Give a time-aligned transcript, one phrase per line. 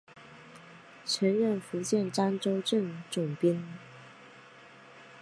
[1.05, 3.63] 曾任福建漳州镇总兵。